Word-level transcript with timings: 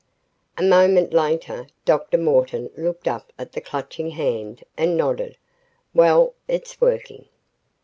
A 0.57 0.63
moment 0.63 1.13
later, 1.13 1.67
Dr. 1.85 2.17
Morton 2.17 2.71
looked 2.75 3.07
up 3.07 3.31
at 3.37 3.51
the 3.51 3.61
Clutching 3.61 4.09
Hand 4.09 4.63
and 4.75 4.97
nodded, 4.97 5.37
"Well, 5.93 6.33
it's 6.47 6.81
working!" 6.81 7.25